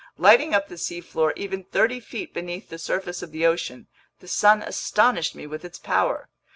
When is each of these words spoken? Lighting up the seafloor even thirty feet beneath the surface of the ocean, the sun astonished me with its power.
Lighting 0.17 0.55
up 0.55 0.67
the 0.67 0.79
seafloor 0.79 1.31
even 1.35 1.63
thirty 1.63 1.99
feet 1.99 2.33
beneath 2.33 2.69
the 2.69 2.79
surface 2.79 3.21
of 3.21 3.31
the 3.31 3.45
ocean, 3.45 3.85
the 4.19 4.27
sun 4.27 4.63
astonished 4.63 5.35
me 5.35 5.45
with 5.45 5.63
its 5.63 5.77
power. 5.77 6.27